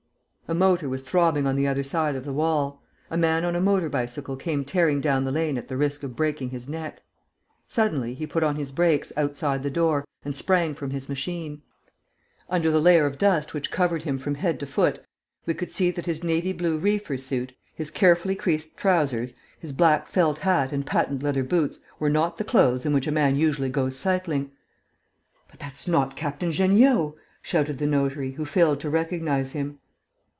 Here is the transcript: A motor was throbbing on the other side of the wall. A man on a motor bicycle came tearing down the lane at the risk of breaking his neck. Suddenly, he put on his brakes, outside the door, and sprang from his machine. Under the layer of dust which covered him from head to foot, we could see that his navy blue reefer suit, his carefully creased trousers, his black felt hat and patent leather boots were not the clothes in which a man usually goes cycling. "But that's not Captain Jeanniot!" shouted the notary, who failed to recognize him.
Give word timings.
A 0.47 0.53
motor 0.53 0.89
was 0.89 1.01
throbbing 1.01 1.47
on 1.47 1.55
the 1.55 1.65
other 1.65 1.81
side 1.81 2.13
of 2.13 2.25
the 2.25 2.33
wall. 2.33 2.83
A 3.09 3.15
man 3.15 3.45
on 3.45 3.55
a 3.55 3.61
motor 3.61 3.87
bicycle 3.87 4.35
came 4.35 4.65
tearing 4.65 4.99
down 4.99 5.23
the 5.23 5.31
lane 5.31 5.57
at 5.57 5.69
the 5.69 5.77
risk 5.77 6.03
of 6.03 6.13
breaking 6.17 6.49
his 6.49 6.67
neck. 6.67 7.03
Suddenly, 7.69 8.13
he 8.15 8.27
put 8.27 8.43
on 8.43 8.57
his 8.57 8.73
brakes, 8.73 9.13
outside 9.15 9.63
the 9.63 9.69
door, 9.69 10.03
and 10.25 10.35
sprang 10.35 10.73
from 10.75 10.89
his 10.89 11.07
machine. 11.07 11.61
Under 12.49 12.69
the 12.69 12.81
layer 12.81 13.05
of 13.05 13.17
dust 13.17 13.53
which 13.53 13.71
covered 13.71 14.03
him 14.03 14.17
from 14.17 14.35
head 14.35 14.59
to 14.59 14.65
foot, 14.65 15.01
we 15.45 15.53
could 15.53 15.71
see 15.71 15.89
that 15.89 16.05
his 16.05 16.21
navy 16.21 16.51
blue 16.51 16.77
reefer 16.77 17.17
suit, 17.17 17.53
his 17.73 17.89
carefully 17.89 18.35
creased 18.35 18.75
trousers, 18.75 19.35
his 19.57 19.71
black 19.71 20.05
felt 20.09 20.39
hat 20.39 20.73
and 20.73 20.85
patent 20.85 21.23
leather 21.23 21.43
boots 21.45 21.79
were 21.97 22.09
not 22.09 22.35
the 22.35 22.43
clothes 22.43 22.85
in 22.85 22.91
which 22.91 23.07
a 23.07 23.09
man 23.11 23.37
usually 23.37 23.69
goes 23.69 23.95
cycling. 23.97 24.51
"But 25.49 25.61
that's 25.61 25.87
not 25.87 26.17
Captain 26.17 26.51
Jeanniot!" 26.51 27.13
shouted 27.41 27.77
the 27.77 27.87
notary, 27.87 28.31
who 28.33 28.43
failed 28.43 28.81
to 28.81 28.89
recognize 28.89 29.53
him. 29.53 29.77